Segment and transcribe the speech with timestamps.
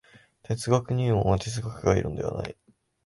[0.41, 2.57] 哲学入門は哲学概論ではない。